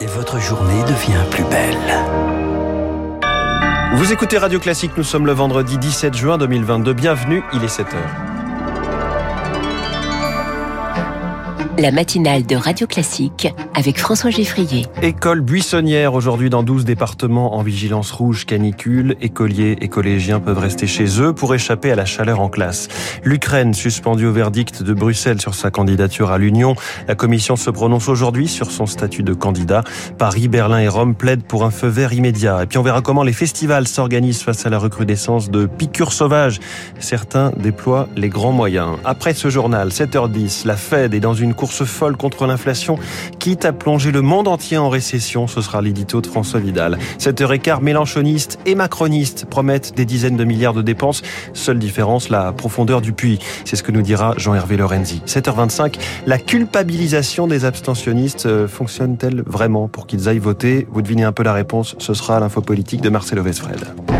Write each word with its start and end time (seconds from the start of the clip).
et 0.00 0.06
votre 0.06 0.40
journée 0.40 0.82
devient 0.84 1.22
plus 1.30 1.44
belle. 1.44 1.76
Vous 3.94 4.12
écoutez 4.12 4.38
Radio 4.38 4.58
Classique, 4.58 4.92
nous 4.96 5.04
sommes 5.04 5.26
le 5.26 5.32
vendredi 5.32 5.76
17 5.78 6.14
juin 6.14 6.38
2022. 6.38 6.92
Bienvenue, 6.94 7.42
il 7.52 7.62
est 7.62 7.68
7 7.68 7.86
La 11.80 11.92
matinale 11.92 12.44
de 12.44 12.56
Radio 12.56 12.86
Classique 12.86 13.48
avec 13.74 13.98
François 13.98 14.28
Geffrier. 14.28 14.84
École 15.00 15.40
buissonnière 15.40 16.12
aujourd'hui 16.12 16.50
dans 16.50 16.62
12 16.62 16.84
départements 16.84 17.54
en 17.56 17.62
vigilance 17.62 18.12
rouge 18.12 18.44
canicule. 18.44 19.16
Écoliers 19.22 19.78
et 19.80 19.88
collégiens 19.88 20.40
peuvent 20.40 20.58
rester 20.58 20.86
chez 20.86 21.22
eux 21.22 21.32
pour 21.32 21.54
échapper 21.54 21.90
à 21.90 21.94
la 21.94 22.04
chaleur 22.04 22.40
en 22.40 22.50
classe. 22.50 22.88
L'Ukraine 23.24 23.72
suspendue 23.72 24.26
au 24.26 24.32
verdict 24.32 24.82
de 24.82 24.92
Bruxelles 24.92 25.40
sur 25.40 25.54
sa 25.54 25.70
candidature 25.70 26.30
à 26.30 26.36
l'Union. 26.36 26.74
La 27.08 27.14
commission 27.14 27.56
se 27.56 27.70
prononce 27.70 28.10
aujourd'hui 28.10 28.46
sur 28.46 28.70
son 28.70 28.84
statut 28.84 29.22
de 29.22 29.32
candidat. 29.32 29.82
Paris, 30.18 30.48
Berlin 30.48 30.80
et 30.80 30.88
Rome 30.88 31.14
plaident 31.14 31.44
pour 31.44 31.64
un 31.64 31.70
feu 31.70 31.88
vert 31.88 32.12
immédiat. 32.12 32.62
Et 32.62 32.66
puis 32.66 32.76
on 32.76 32.82
verra 32.82 33.00
comment 33.00 33.22
les 33.22 33.32
festivals 33.32 33.88
s'organisent 33.88 34.42
face 34.42 34.66
à 34.66 34.68
la 34.68 34.78
recrudescence 34.78 35.50
de 35.50 35.64
piqûres 35.64 36.12
sauvages. 36.12 36.60
Certains 36.98 37.52
déploient 37.56 38.06
les 38.16 38.28
grands 38.28 38.52
moyens. 38.52 38.98
Après 39.06 39.32
ce 39.32 39.48
journal, 39.48 39.88
7h10, 39.88 40.66
la 40.66 40.76
Fed 40.76 41.14
est 41.14 41.20
dans 41.20 41.32
une 41.32 41.54
course 41.54 41.69
folle 41.84 42.16
contre 42.16 42.46
l'inflation, 42.46 42.98
quitte 43.38 43.64
à 43.64 43.72
plonger 43.72 44.12
le 44.12 44.22
monde 44.22 44.48
entier 44.48 44.78
en 44.78 44.88
récession. 44.88 45.46
Ce 45.46 45.60
sera 45.60 45.82
l'édito 45.82 46.20
de 46.20 46.26
François 46.26 46.60
Vidal. 46.60 46.98
7h15, 47.18 47.80
mélanchonistes 47.82 48.58
et 48.66 48.74
macronistes 48.74 49.46
promettent 49.46 49.94
des 49.94 50.04
dizaines 50.04 50.36
de 50.36 50.44
milliards 50.44 50.74
de 50.74 50.82
dépenses. 50.82 51.22
Seule 51.52 51.78
différence, 51.78 52.28
la 52.28 52.52
profondeur 52.52 53.00
du 53.00 53.12
puits. 53.12 53.38
C'est 53.64 53.76
ce 53.76 53.82
que 53.82 53.92
nous 53.92 54.02
dira 54.02 54.34
Jean-Hervé 54.36 54.76
Lorenzi. 54.76 55.22
7h25, 55.26 55.94
la 56.26 56.38
culpabilisation 56.38 57.46
des 57.46 57.64
abstentionnistes 57.64 58.46
euh, 58.46 58.68
fonctionne-t-elle 58.68 59.42
vraiment 59.46 59.88
pour 59.88 60.06
qu'ils 60.06 60.28
aillent 60.28 60.38
voter? 60.38 60.86
Vous 60.90 61.02
devinez 61.02 61.24
un 61.24 61.32
peu 61.32 61.42
la 61.42 61.52
réponse, 61.52 61.96
ce 61.98 62.14
sera 62.14 62.40
l'info 62.40 62.60
politique 62.60 63.00
de 63.00 63.08
Marcelo 63.08 63.42
Vesfred. 63.42 64.19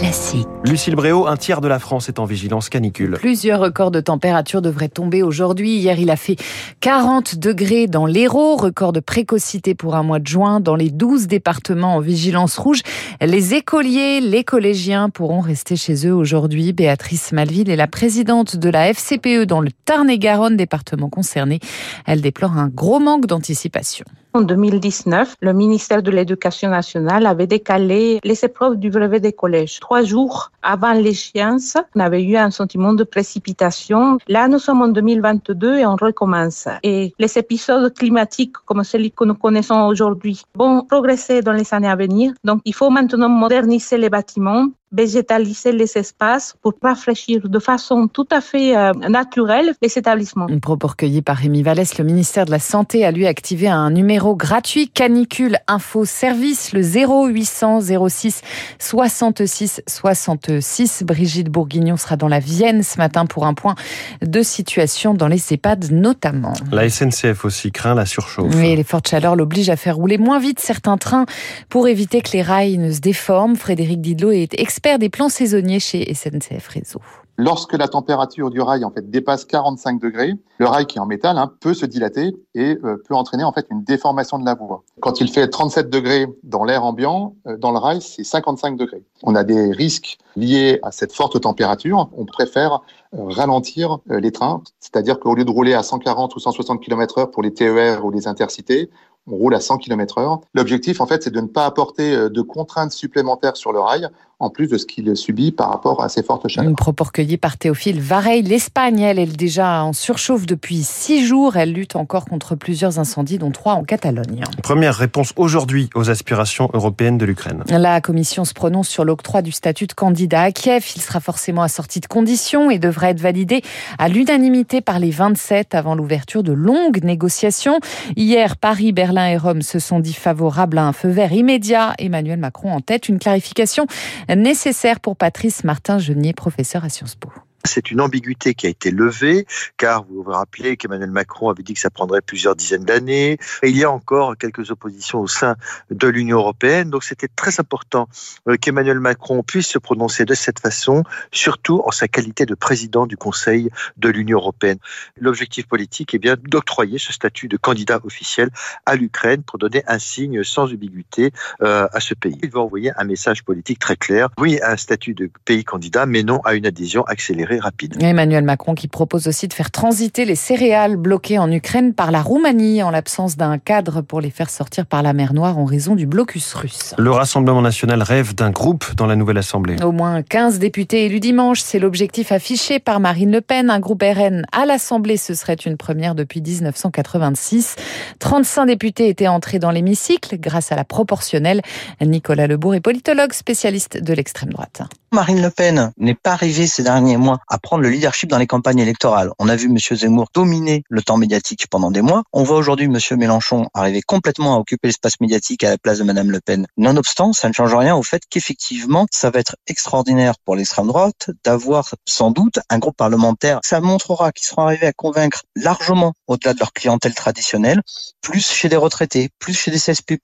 Classique. 0.00 0.48
Lucille 0.64 0.96
Bréau, 0.96 1.26
un 1.26 1.36
tiers 1.36 1.60
de 1.60 1.68
la 1.68 1.78
France 1.78 2.08
est 2.08 2.18
en 2.18 2.24
vigilance 2.24 2.70
canicule. 2.70 3.18
Plusieurs 3.18 3.60
records 3.60 3.90
de 3.90 4.00
température 4.00 4.62
devraient 4.62 4.88
tomber 4.88 5.22
aujourd'hui. 5.22 5.76
Hier, 5.76 5.98
il 5.98 6.08
a 6.08 6.16
fait 6.16 6.36
40 6.80 7.38
degrés 7.38 7.86
dans 7.86 8.06
l'Hérault, 8.06 8.56
record 8.56 8.94
de 8.94 9.00
précocité 9.00 9.74
pour 9.74 9.96
un 9.96 10.02
mois 10.02 10.18
de 10.18 10.26
juin 10.26 10.60
dans 10.60 10.74
les 10.74 10.88
12 10.88 11.26
départements 11.26 11.96
en 11.96 12.00
vigilance 12.00 12.56
rouge. 12.56 12.80
Les 13.22 13.52
écoliers, 13.52 14.22
les 14.22 14.44
collégiens 14.44 15.10
pourront 15.10 15.40
rester 15.40 15.76
chez 15.76 16.06
eux 16.06 16.14
aujourd'hui. 16.14 16.72
Béatrice 16.72 17.32
Malville 17.32 17.68
est 17.68 17.76
la 17.76 17.86
présidente 17.86 18.56
de 18.56 18.70
la 18.70 18.88
FCPE 18.94 19.44
dans 19.44 19.60
le 19.60 19.70
Tarn-et-Garonne, 19.84 20.56
département 20.56 21.10
concerné. 21.10 21.60
Elle 22.06 22.22
déplore 22.22 22.56
un 22.56 22.68
gros 22.68 22.98
manque 22.98 23.26
d'anticipation. 23.26 24.06
En 24.32 24.42
2019, 24.42 25.34
le 25.40 25.52
ministère 25.52 26.04
de 26.04 26.10
l'Éducation 26.12 26.70
nationale 26.70 27.26
avait 27.26 27.48
décalé 27.48 28.20
les 28.22 28.44
épreuves 28.44 28.76
du 28.76 28.88
brevet 28.88 29.18
des 29.18 29.32
collèges. 29.32 29.80
Trois 29.80 30.02
jours 30.02 30.52
avant 30.62 30.92
l'échéance, 30.92 31.76
on 31.96 32.00
avait 32.00 32.22
eu 32.22 32.36
un 32.36 32.52
sentiment 32.52 32.92
de 32.92 33.02
précipitation. 33.02 34.18
Là, 34.28 34.46
nous 34.46 34.60
sommes 34.60 34.82
en 34.82 34.88
2022 34.88 35.78
et 35.78 35.84
on 35.86 35.96
recommence. 35.96 36.68
Et 36.84 37.12
les 37.18 37.38
épisodes 37.38 37.92
climatiques 37.92 38.54
comme 38.66 38.84
celui 38.84 39.10
que 39.10 39.24
nous 39.24 39.34
connaissons 39.34 39.88
aujourd'hui 39.88 40.42
vont 40.54 40.84
progresser 40.84 41.42
dans 41.42 41.52
les 41.52 41.74
années 41.74 41.88
à 41.90 41.96
venir. 41.96 42.32
Donc, 42.44 42.60
il 42.64 42.74
faut 42.74 42.88
maintenant 43.16 43.28
moderniser 43.28 43.98
les 43.98 44.10
bâtiments 44.10 44.68
végétaliser 44.92 45.70
les 45.72 45.96
espaces 45.96 46.56
pour 46.62 46.74
rafraîchir 46.82 47.48
de 47.48 47.58
façon 47.60 48.08
tout 48.08 48.26
à 48.30 48.40
fait 48.40 48.76
euh, 48.76 48.92
naturelle 49.08 49.74
les 49.80 49.96
établissements. 49.96 50.46
Un 50.50 50.58
propos 50.58 50.88
recueilli 50.88 51.22
par 51.22 51.36
Rémi 51.36 51.62
Vallès, 51.62 51.96
le 51.96 52.04
ministère 52.04 52.44
de 52.44 52.50
la 52.50 52.58
Santé 52.58 53.04
a 53.04 53.12
lui 53.12 53.26
activé 53.26 53.68
un 53.68 53.90
numéro 53.90 54.34
gratuit 54.34 54.88
canicule 54.88 55.58
info 55.68 56.04
service, 56.04 56.72
le 56.72 56.82
0800 56.82 57.80
06 58.08 58.42
66 58.80 59.82
66. 59.86 61.04
Brigitte 61.04 61.50
Bourguignon 61.50 61.96
sera 61.96 62.16
dans 62.16 62.28
la 62.28 62.40
Vienne 62.40 62.82
ce 62.82 62.98
matin 62.98 63.26
pour 63.26 63.46
un 63.46 63.54
point 63.54 63.76
de 64.22 64.42
situation 64.42 65.14
dans 65.14 65.28
les 65.28 65.52
EHPAD 65.52 65.92
notamment. 65.92 66.54
La 66.72 66.88
SNCF 66.88 67.44
aussi 67.44 67.70
craint 67.70 67.94
la 67.94 68.06
surchauffe. 68.06 68.52
Oui, 68.56 68.74
les 68.74 68.84
fortes 68.84 69.08
chaleurs 69.08 69.36
l'obligent 69.36 69.70
à 69.70 69.76
faire 69.76 69.96
rouler 69.96 70.18
moins 70.18 70.40
vite 70.40 70.58
certains 70.58 70.96
trains 70.96 71.26
pour 71.68 71.86
éviter 71.86 72.22
que 72.22 72.32
les 72.32 72.42
rails 72.42 72.78
ne 72.78 72.90
se 72.90 73.00
déforment. 73.00 73.54
Frédéric 73.54 74.00
Didlot 74.00 74.32
est 74.32 74.58
expert 74.58 74.79
des 74.98 75.08
plans 75.08 75.28
saisonniers 75.28 75.80
chez 75.80 76.12
SNCF 76.14 76.68
Réseau. 76.68 77.00
Lorsque 77.36 77.72
la 77.72 77.88
température 77.88 78.50
du 78.50 78.60
rail 78.60 78.84
en 78.84 78.90
fait 78.90 79.08
dépasse 79.08 79.46
45 79.46 79.98
degrés, 79.98 80.34
le 80.58 80.66
rail 80.66 80.84
qui 80.84 80.98
est 80.98 81.00
en 81.00 81.06
métal 81.06 81.38
hein, 81.38 81.50
peut 81.60 81.72
se 81.72 81.86
dilater 81.86 82.36
et 82.54 82.76
euh, 82.84 83.02
peut 83.08 83.14
entraîner 83.14 83.44
en 83.44 83.52
fait 83.52 83.66
une 83.70 83.82
déformation 83.82 84.38
de 84.38 84.44
la 84.44 84.54
voie. 84.54 84.82
Quand 85.00 85.22
il 85.22 85.30
fait 85.30 85.48
37 85.48 85.88
degrés 85.88 86.26
dans 86.42 86.64
l'air 86.64 86.84
ambiant, 86.84 87.34
euh, 87.46 87.56
dans 87.56 87.72
le 87.72 87.78
rail 87.78 88.02
c'est 88.02 88.24
55 88.24 88.76
degrés. 88.76 89.02
On 89.22 89.34
a 89.34 89.44
des 89.44 89.70
risques 89.72 90.18
liés 90.36 90.80
à 90.82 90.92
cette 90.92 91.14
forte 91.14 91.40
température. 91.40 92.10
On 92.14 92.26
préfère 92.26 92.82
ralentir 93.12 93.98
les 94.08 94.32
trains, 94.32 94.62
c'est-à-dire 94.78 95.18
qu'au 95.18 95.34
lieu 95.34 95.44
de 95.44 95.50
rouler 95.50 95.74
à 95.74 95.82
140 95.82 96.34
ou 96.36 96.38
160 96.38 96.80
km/h 96.82 97.30
pour 97.30 97.42
les 97.42 97.52
TER 97.52 98.04
ou 98.04 98.10
les 98.10 98.28
intercités, 98.28 98.90
on 99.26 99.36
roule 99.36 99.54
à 99.54 99.60
100 99.60 99.78
km 99.78 100.18
heure. 100.18 100.40
L'objectif, 100.54 101.00
en 101.00 101.06
fait, 101.06 101.22
c'est 101.22 101.30
de 101.30 101.40
ne 101.40 101.46
pas 101.46 101.66
apporter 101.66 102.30
de 102.30 102.42
contraintes 102.42 102.92
supplémentaires 102.92 103.56
sur 103.56 103.72
le 103.72 103.80
rail 103.80 104.08
en 104.40 104.48
plus 104.48 104.66
de 104.66 104.78
ce 104.78 104.86
qu'il 104.86 105.14
subit 105.16 105.52
par 105.52 105.68
rapport 105.68 106.02
à 106.02 106.08
ces 106.08 106.22
fortes 106.22 106.48
chaleurs. 106.48 106.68
Une 106.68 106.74
propos 106.74 107.04
recueillie 107.04 107.36
par 107.36 107.58
Théophile 107.58 108.00
Vareille. 108.00 108.42
L'Espagne, 108.42 109.00
elle, 109.00 109.18
est 109.18 109.36
déjà 109.36 109.84
en 109.84 109.92
surchauffe 109.92 110.46
depuis 110.46 110.82
six 110.82 111.26
jours. 111.26 111.56
Elle 111.56 111.74
lutte 111.74 111.94
encore 111.94 112.24
contre 112.24 112.54
plusieurs 112.54 112.98
incendies, 112.98 113.36
dont 113.38 113.50
trois 113.50 113.74
en 113.74 113.84
Catalogne. 113.84 114.42
Première 114.62 114.94
réponse 114.94 115.34
aujourd'hui 115.36 115.90
aux 115.94 116.08
aspirations 116.08 116.70
européennes 116.72 117.18
de 117.18 117.26
l'Ukraine. 117.26 117.64
La 117.68 118.00
Commission 118.00 118.46
se 118.46 118.54
prononce 118.54 118.88
sur 118.88 119.04
l'octroi 119.04 119.42
du 119.42 119.52
statut 119.52 119.86
de 119.86 119.92
candidat 119.92 120.42
à 120.42 120.52
Kiev. 120.52 120.90
Il 120.96 121.02
sera 121.02 121.20
forcément 121.20 121.62
assorti 121.62 122.00
de 122.00 122.06
conditions 122.06 122.70
et 122.70 122.78
devrait 123.00 123.10
être 123.10 123.20
validé 123.20 123.62
à 123.98 124.08
l'unanimité 124.08 124.80
par 124.80 124.98
les 124.98 125.10
27 125.10 125.74
avant 125.74 125.94
l'ouverture 125.94 126.42
de 126.42 126.52
longues 126.52 127.02
négociations. 127.02 127.80
Hier, 128.16 128.56
Paris, 128.56 128.92
Berlin 128.92 129.28
et 129.28 129.36
Rome 129.36 129.62
se 129.62 129.78
sont 129.78 130.00
dit 130.00 130.12
favorables 130.12 130.78
à 130.78 130.84
un 130.84 130.92
feu 130.92 131.08
vert 131.08 131.32
immédiat. 131.32 131.94
Emmanuel 131.98 132.38
Macron 132.38 132.72
en 132.72 132.80
tête. 132.80 133.08
Une 133.08 133.18
clarification 133.18 133.86
nécessaire 134.34 135.00
pour 135.00 135.16
Patrice 135.16 135.64
Martin-Genier, 135.64 136.34
professeur 136.34 136.84
à 136.84 136.88
Sciences 136.88 137.14
Po. 137.14 137.30
C'est 137.64 137.90
une 137.90 138.00
ambiguïté 138.00 138.54
qui 138.54 138.66
a 138.66 138.70
été 138.70 138.90
levée, 138.90 139.46
car 139.76 140.04
vous 140.04 140.22
vous 140.22 140.30
rappelez 140.30 140.76
qu'Emmanuel 140.76 141.10
Macron 141.10 141.50
avait 141.50 141.62
dit 141.62 141.74
que 141.74 141.80
ça 141.80 141.90
prendrait 141.90 142.22
plusieurs 142.22 142.56
dizaines 142.56 142.84
d'années. 142.84 143.38
Il 143.62 143.76
y 143.76 143.84
a 143.84 143.90
encore 143.90 144.36
quelques 144.38 144.70
oppositions 144.70 145.20
au 145.20 145.26
sein 145.26 145.56
de 145.90 146.08
l'Union 146.08 146.38
européenne. 146.38 146.88
Donc 146.88 147.04
c'était 147.04 147.28
très 147.28 147.60
important 147.60 148.08
euh, 148.48 148.56
qu'Emmanuel 148.56 148.98
Macron 148.98 149.42
puisse 149.42 149.68
se 149.68 149.78
prononcer 149.78 150.24
de 150.24 150.34
cette 150.34 150.58
façon, 150.60 151.04
surtout 151.32 151.82
en 151.84 151.90
sa 151.90 152.08
qualité 152.08 152.46
de 152.46 152.54
président 152.54 153.06
du 153.06 153.16
Conseil 153.16 153.68
de 153.98 154.08
l'Union 154.08 154.38
européenne. 154.38 154.78
L'objectif 155.18 155.66
politique 155.66 156.14
est 156.14 156.18
bien 156.18 156.36
d'octroyer 156.42 156.98
ce 156.98 157.12
statut 157.12 157.48
de 157.48 157.58
candidat 157.58 158.00
officiel 158.04 158.48
à 158.86 158.96
l'Ukraine 158.96 159.42
pour 159.42 159.58
donner 159.58 159.82
un 159.86 159.98
signe 159.98 160.44
sans 160.44 160.72
ambiguïté 160.72 161.32
euh, 161.62 161.86
à 161.92 162.00
ce 162.00 162.14
pays. 162.14 162.38
Il 162.42 162.50
va 162.50 162.60
envoyer 162.60 162.92
un 162.96 163.04
message 163.04 163.44
politique 163.44 163.78
très 163.78 163.96
clair. 163.96 164.30
Oui 164.38 164.58
à 164.60 164.72
un 164.72 164.76
statut 164.76 165.14
de 165.14 165.30
pays 165.44 165.64
candidat, 165.64 166.06
mais 166.06 166.22
non 166.22 166.40
à 166.40 166.54
une 166.54 166.66
adhésion 166.66 167.02
accélérée 167.04 167.49
rapide. 167.58 168.02
Emmanuel 168.02 168.44
Macron 168.44 168.74
qui 168.74 168.88
propose 168.88 169.26
aussi 169.26 169.48
de 169.48 169.52
faire 169.52 169.70
transiter 169.70 170.24
les 170.24 170.34
céréales 170.34 170.96
bloquées 170.96 171.38
en 171.38 171.50
Ukraine 171.50 171.94
par 171.94 172.10
la 172.10 172.22
Roumanie 172.22 172.82
en 172.82 172.90
l'absence 172.90 173.36
d'un 173.36 173.58
cadre 173.58 174.00
pour 174.02 174.20
les 174.20 174.30
faire 174.30 174.50
sortir 174.50 174.86
par 174.86 175.02
la 175.02 175.12
mer 175.12 175.32
Noire 175.32 175.58
en 175.58 175.64
raison 175.64 175.94
du 175.94 176.06
blocus 176.06 176.54
russe. 176.54 176.94
Le 176.98 177.10
Rassemblement 177.10 177.62
national 177.62 178.02
rêve 178.02 178.34
d'un 178.34 178.50
groupe 178.50 178.94
dans 178.94 179.06
la 179.06 179.16
nouvelle 179.16 179.38
Assemblée. 179.38 179.82
Au 179.82 179.92
moins 179.92 180.22
15 180.22 180.58
députés 180.58 181.06
élus 181.06 181.20
dimanche, 181.20 181.60
c'est 181.60 181.78
l'objectif 181.78 182.32
affiché 182.32 182.78
par 182.78 183.00
Marine 183.00 183.32
Le 183.32 183.40
Pen. 183.40 183.70
Un 183.70 183.80
groupe 183.80 184.02
RN 184.02 184.44
à 184.52 184.66
l'Assemblée, 184.66 185.16
ce 185.16 185.34
serait 185.34 185.54
une 185.54 185.76
première 185.76 186.14
depuis 186.14 186.40
1986. 186.40 187.76
35 188.18 188.66
députés 188.66 189.08
étaient 189.08 189.28
entrés 189.28 189.58
dans 189.58 189.70
l'hémicycle 189.70 190.38
grâce 190.38 190.72
à 190.72 190.76
la 190.76 190.84
proportionnelle. 190.84 191.62
Nicolas 192.00 192.46
Lebourg 192.46 192.74
est 192.74 192.80
politologue 192.80 193.32
spécialiste 193.32 194.02
de 194.02 194.12
l'extrême 194.14 194.50
droite. 194.50 194.82
Marine 195.12 195.42
Le 195.42 195.50
Pen 195.50 195.92
n'est 195.98 196.14
pas 196.14 196.32
arrivée 196.32 196.66
ces 196.66 196.84
derniers 196.84 197.16
mois 197.16 197.39
à 197.48 197.58
prendre 197.58 197.82
le 197.82 197.90
leadership 197.90 198.30
dans 198.30 198.38
les 198.38 198.46
campagnes 198.46 198.78
électorales. 198.78 199.30
On 199.38 199.48
a 199.48 199.56
vu 199.56 199.66
M. 199.66 199.78
Zemmour 199.78 200.28
dominer 200.34 200.84
le 200.88 201.02
temps 201.02 201.16
médiatique 201.16 201.66
pendant 201.68 201.90
des 201.90 202.02
mois. 202.02 202.22
On 202.32 202.42
voit 202.42 202.56
aujourd'hui 202.56 202.86
M. 202.86 202.98
Mélenchon 203.18 203.68
arriver 203.74 204.02
complètement 204.02 204.56
à 204.56 204.58
occuper 204.58 204.88
l'espace 204.88 205.20
médiatique 205.20 205.64
à 205.64 205.70
la 205.70 205.78
place 205.78 205.98
de 205.98 206.04
Mme 206.04 206.30
Le 206.30 206.40
Pen. 206.40 206.66
Nonobstant, 206.76 207.32
ça 207.32 207.48
ne 207.48 207.52
change 207.52 207.74
rien 207.74 207.96
au 207.96 208.02
fait 208.02 208.22
qu'effectivement, 208.28 209.06
ça 209.10 209.30
va 209.30 209.40
être 209.40 209.56
extraordinaire 209.66 210.34
pour 210.44 210.56
l'extrême 210.56 210.86
droite 210.86 211.30
d'avoir 211.44 211.94
sans 212.06 212.30
doute 212.30 212.58
un 212.68 212.78
groupe 212.78 212.96
parlementaire. 212.96 213.60
Ça 213.64 213.80
montrera 213.80 214.32
qu'ils 214.32 214.46
seront 214.46 214.62
arrivés 214.62 214.86
à 214.86 214.92
convaincre 214.92 215.42
largement 215.56 216.14
au-delà 216.26 216.54
de 216.54 216.58
leur 216.58 216.72
clientèle 216.72 217.14
traditionnelle, 217.14 217.82
plus 218.20 218.46
chez 218.46 218.68
des 218.68 218.76
retraités, 218.76 219.30
plus 219.38 219.54
chez 219.54 219.70
des 219.70 219.78
CSP+, 219.78 220.18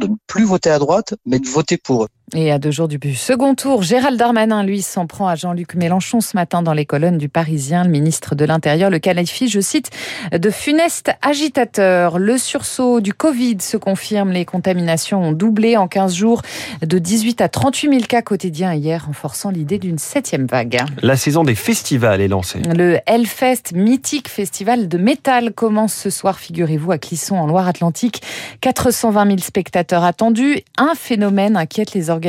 de 0.00 0.06
ne 0.06 0.14
plus 0.26 0.44
voter 0.44 0.70
à 0.70 0.78
droite, 0.78 1.14
mais 1.26 1.38
de 1.38 1.48
voter 1.48 1.76
pour 1.76 2.04
eux. 2.04 2.08
Et 2.36 2.50
à 2.50 2.58
deux 2.58 2.72
jours 2.72 2.88
du 2.88 2.98
second 3.14 3.54
tour, 3.54 3.84
Gérald 3.84 4.18
Darmanin, 4.18 4.64
lui, 4.64 4.82
s'en 4.82 5.06
prend 5.06 5.28
à 5.28 5.36
Jean-Luc 5.36 5.76
Mélenchon 5.76 6.20
ce 6.20 6.36
matin 6.36 6.62
dans 6.62 6.72
les 6.72 6.84
colonnes 6.84 7.16
du 7.16 7.28
Parisien. 7.28 7.84
Le 7.84 7.90
ministre 7.90 8.34
de 8.34 8.44
l'Intérieur 8.44 8.90
le 8.90 8.98
qualifie, 8.98 9.46
je 9.46 9.60
cite, 9.60 9.90
de 10.32 10.50
funeste 10.50 11.12
agitateur. 11.22 12.18
Le 12.18 12.36
sursaut 12.36 13.00
du 13.00 13.14
Covid 13.14 13.58
se 13.60 13.76
confirme. 13.76 14.32
Les 14.32 14.44
contaminations 14.44 15.22
ont 15.22 15.30
doublé 15.30 15.76
en 15.76 15.86
15 15.86 16.12
jours 16.12 16.42
de 16.82 16.98
18 16.98 17.40
à 17.40 17.48
38 17.48 17.88
000 17.88 18.00
cas 18.08 18.22
quotidiens 18.22 18.74
hier, 18.74 19.06
renforçant 19.06 19.50
l'idée 19.50 19.78
d'une 19.78 19.98
septième 19.98 20.46
vague. 20.46 20.80
La 21.02 21.16
saison 21.16 21.44
des 21.44 21.54
festivals 21.54 22.20
est 22.20 22.26
lancée. 22.26 22.62
Le 22.62 22.98
Hellfest, 23.06 23.74
mythique 23.74 24.28
festival 24.28 24.88
de 24.88 24.98
métal, 24.98 25.52
commence 25.52 25.94
ce 25.94 26.10
soir, 26.10 26.40
figurez-vous, 26.40 26.90
à 26.90 26.98
Clisson 26.98 27.36
en 27.36 27.46
Loire-Atlantique. 27.46 28.22
420 28.60 29.26
000 29.26 29.38
spectateurs 29.38 30.02
attendus. 30.02 30.62
Un 30.76 30.94
phénomène 30.96 31.56
inquiète 31.56 31.94
les 31.94 32.10
organisateurs, 32.10 32.23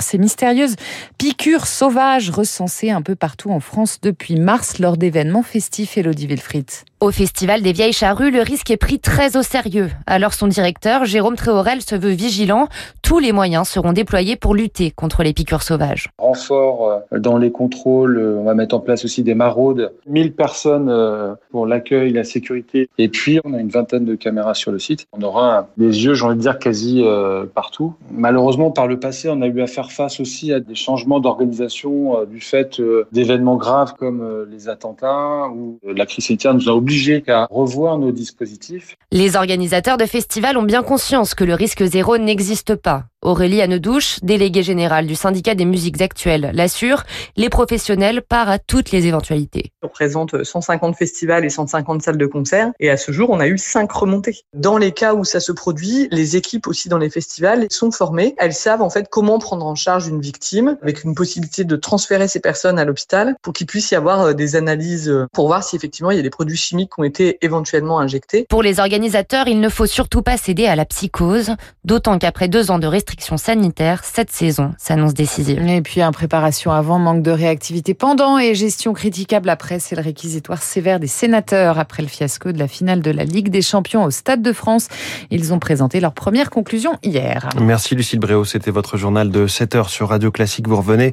ces 0.00 0.18
mystérieuses 0.18 0.76
piqûres 1.16 1.66
sauvages 1.66 2.30
recensées 2.30 2.90
un 2.90 3.02
peu 3.02 3.14
partout 3.14 3.50
en 3.50 3.60
France 3.60 3.98
depuis 4.02 4.36
mars 4.36 4.78
lors 4.78 4.96
d'événements 4.96 5.42
festifs. 5.42 5.96
Elodie 5.96 6.26
Wilfried. 6.26 6.66
Au 7.00 7.12
Festival 7.12 7.62
des 7.62 7.72
Vieilles 7.72 7.92
Charrues, 7.92 8.32
le 8.32 8.42
risque 8.42 8.72
est 8.72 8.76
pris 8.76 8.98
très 8.98 9.36
au 9.36 9.42
sérieux. 9.42 9.88
Alors 10.08 10.34
son 10.34 10.48
directeur, 10.48 11.04
Jérôme 11.04 11.36
Tréorel, 11.36 11.80
se 11.80 11.94
veut 11.94 12.10
vigilant. 12.10 12.68
Tous 13.08 13.20
les 13.20 13.32
moyens 13.32 13.66
seront 13.66 13.94
déployés 13.94 14.36
pour 14.36 14.54
lutter 14.54 14.90
contre 14.90 15.22
les 15.22 15.32
piqûres 15.32 15.62
sauvages. 15.62 16.10
Renfort 16.18 17.04
euh, 17.10 17.18
dans 17.18 17.38
les 17.38 17.50
contrôles, 17.50 18.18
euh, 18.18 18.36
on 18.38 18.44
va 18.44 18.52
mettre 18.52 18.74
en 18.74 18.80
place 18.80 19.02
aussi 19.06 19.22
des 19.22 19.34
maraudes. 19.34 19.94
1000 20.06 20.34
personnes 20.34 20.90
euh, 20.90 21.34
pour 21.50 21.66
l'accueil, 21.66 22.12
la 22.12 22.22
sécurité. 22.22 22.90
Et 22.98 23.08
puis, 23.08 23.40
on 23.46 23.54
a 23.54 23.60
une 23.60 23.70
vingtaine 23.70 24.04
de 24.04 24.14
caméras 24.14 24.52
sur 24.52 24.72
le 24.72 24.78
site. 24.78 25.06
On 25.14 25.22
aura 25.22 25.68
des 25.78 26.04
yeux, 26.04 26.12
j'ai 26.12 26.22
envie 26.26 26.36
de 26.36 26.42
dire, 26.42 26.58
quasi 26.58 27.02
partout. 27.54 27.94
Malheureusement, 28.10 28.70
par 28.70 28.86
le 28.86 29.00
passé, 29.00 29.30
on 29.30 29.40
a 29.40 29.46
eu 29.46 29.62
à 29.62 29.66
faire 29.66 29.90
face 29.90 30.20
aussi 30.20 30.52
à 30.52 30.60
des 30.60 30.74
changements 30.74 31.18
d'organisation 31.18 32.24
du 32.24 32.42
fait 32.42 32.78
d'événements 33.12 33.56
graves 33.56 33.94
comme 33.98 34.46
les 34.50 34.68
attentats 34.68 35.48
ou 35.48 35.78
la 35.82 36.04
crise 36.04 36.26
sanitaire 36.26 36.52
nous 36.52 36.68
a 36.68 36.72
obligés 36.72 37.24
à 37.28 37.46
revoir 37.50 37.96
nos 37.96 38.12
dispositifs. 38.12 38.96
Les 39.12 39.36
organisateurs 39.36 39.96
de 39.96 40.04
festivals 40.04 40.58
ont 40.58 40.62
bien 40.62 40.82
conscience 40.82 41.34
que 41.34 41.44
le 41.44 41.54
risque 41.54 41.84
zéro 41.84 42.18
n'existe 42.18 42.74
pas. 42.74 42.97
Ja. 42.98 43.17
Aurélie 43.20 43.60
Annedouche, 43.62 44.20
déléguée 44.22 44.62
générale 44.62 45.08
du 45.08 45.16
syndicat 45.16 45.56
des 45.56 45.64
musiques 45.64 46.00
actuelles, 46.00 46.52
l'assure, 46.54 47.02
les 47.36 47.48
professionnels 47.48 48.22
partent 48.22 48.48
à 48.48 48.58
toutes 48.60 48.92
les 48.92 49.06
éventualités. 49.06 49.72
On 49.82 49.88
représente 49.88 50.44
150 50.44 50.94
festivals 50.94 51.44
et 51.44 51.50
150 51.50 52.00
salles 52.00 52.16
de 52.16 52.26
concert 52.26 52.70
et 52.78 52.90
à 52.90 52.96
ce 52.96 53.10
jour, 53.10 53.30
on 53.30 53.40
a 53.40 53.48
eu 53.48 53.58
5 53.58 53.90
remontées. 53.90 54.38
Dans 54.54 54.78
les 54.78 54.92
cas 54.92 55.14
où 55.14 55.24
ça 55.24 55.40
se 55.40 55.50
produit, 55.50 56.06
les 56.12 56.36
équipes 56.36 56.68
aussi 56.68 56.88
dans 56.88 56.98
les 56.98 57.10
festivals 57.10 57.66
sont 57.70 57.90
formées. 57.90 58.36
Elles 58.38 58.54
savent 58.54 58.82
en 58.82 58.90
fait 58.90 59.08
comment 59.10 59.40
prendre 59.40 59.66
en 59.66 59.74
charge 59.74 60.06
une 60.06 60.20
victime 60.20 60.78
avec 60.80 61.02
une 61.02 61.16
possibilité 61.16 61.64
de 61.64 61.74
transférer 61.74 62.28
ces 62.28 62.38
personnes 62.38 62.78
à 62.78 62.84
l'hôpital 62.84 63.34
pour 63.42 63.52
qu'il 63.52 63.66
puisse 63.66 63.90
y 63.90 63.96
avoir 63.96 64.20
euh, 64.20 64.32
des 64.32 64.54
analyses 64.54 65.08
euh, 65.08 65.26
pour 65.32 65.48
voir 65.48 65.64
si 65.64 65.74
effectivement 65.74 66.12
il 66.12 66.18
y 66.18 66.20
a 66.20 66.22
des 66.22 66.30
produits 66.30 66.56
chimiques 66.56 66.92
qui 66.94 67.00
ont 67.00 67.04
été 67.04 67.38
éventuellement 67.42 67.98
injectés. 67.98 68.46
Pour 68.48 68.62
les 68.62 68.78
organisateurs, 68.78 69.48
il 69.48 69.58
ne 69.58 69.68
faut 69.68 69.86
surtout 69.86 70.22
pas 70.22 70.36
céder 70.36 70.66
à 70.66 70.76
la 70.76 70.84
psychose, 70.84 71.56
d'autant 71.84 72.18
qu'après 72.18 72.46
deux 72.46 72.70
ans 72.70 72.78
de 72.78 72.86
restrictions 73.08 73.38
sanitaire, 73.38 74.04
cette 74.04 74.30
saison 74.30 74.74
s'annonce 74.76 75.14
décisive. 75.14 75.66
Et 75.66 75.80
puis, 75.80 76.04
en 76.04 76.12
préparation 76.12 76.72
avant, 76.72 76.98
manque 76.98 77.22
de 77.22 77.30
réactivité 77.30 77.94
pendant 77.94 78.38
et 78.38 78.54
gestion 78.54 78.92
critiquable 78.92 79.48
après, 79.48 79.78
c'est 79.78 79.96
le 79.96 80.02
réquisitoire 80.02 80.62
sévère 80.62 81.00
des 81.00 81.06
sénateurs 81.06 81.78
après 81.78 82.02
le 82.02 82.08
fiasco 82.08 82.52
de 82.52 82.58
la 82.58 82.68
finale 82.68 83.00
de 83.00 83.10
la 83.10 83.24
Ligue 83.24 83.48
des 83.48 83.62
Champions 83.62 84.04
au 84.04 84.10
Stade 84.10 84.42
de 84.42 84.52
France. 84.52 84.88
Ils 85.30 85.54
ont 85.54 85.58
présenté 85.58 86.00
leur 86.00 86.12
première 86.12 86.50
conclusion 86.50 86.98
hier. 87.02 87.48
Merci 87.58 87.94
Lucille 87.94 88.20
Bréau, 88.20 88.44
c'était 88.44 88.70
votre 88.70 88.98
journal 88.98 89.30
de 89.30 89.46
7h 89.46 89.88
sur 89.88 90.10
Radio 90.10 90.30
Classique. 90.30 90.68
Vous 90.68 90.76
revenez 90.76 91.12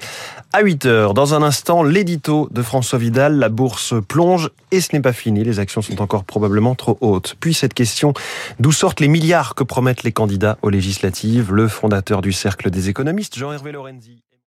à 0.52 0.64
8h. 0.64 1.14
Dans 1.14 1.34
un 1.34 1.44
instant, 1.44 1.82
l'édito 1.82 2.50
de 2.52 2.62
François 2.62 3.00
Vidal, 3.00 3.38
la 3.38 3.48
bourse 3.48 3.94
plonge 4.06 4.50
et 4.72 4.82
ce 4.82 4.90
n'est 4.92 5.02
pas 5.02 5.14
fini, 5.14 5.46
les 5.46 5.60
actions 5.60 5.82
sont 5.82 6.02
encore 6.02 6.26
probablement 6.26 6.76
trop 6.76 6.98
hautes. 7.00 7.38
Puis 7.40 7.54
cette 7.54 7.74
question, 7.74 8.14
d'où 8.60 8.74
sortent 8.74 9.00
les 9.00 9.08
milliards 9.08 9.56
que 9.56 9.64
promettent 9.64 10.04
les 10.04 10.12
candidats 10.12 10.58
aux 10.62 10.70
législatives? 10.70 11.54
Le 11.54 11.70
fondateur 11.86 12.24
du 12.24 12.34
Cercle 12.34 12.72
des 12.72 12.90
économistes, 12.90 13.38
Jean-Hervé 13.38 13.72
Lorenzi. 13.72 14.25